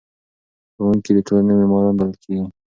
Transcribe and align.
ښوونکي 0.75 1.11
د 1.15 1.19
ټولنې 1.27 1.53
معماران 1.59 1.93
بلل 1.97 2.13
کیږي. 2.23 2.43